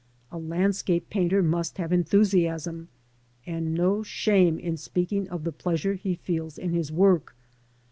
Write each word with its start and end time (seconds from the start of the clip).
A 0.31 0.39
landscape 0.39 1.11
painter 1.11 1.43
must 1.43 1.77
have 1.77 1.93
enthusiasm, 1.93 2.87
and 3.45 3.75
no 3.75 4.01
shame 4.01 4.57
in 4.57 4.75
speaking 4.75 5.29
of 5.29 5.43
the 5.43 5.51
pleasure 5.53 5.93
he 5.93 6.15
feels 6.15 6.57
in 6.57 6.71
his 6.73 6.91
work. 6.91 7.35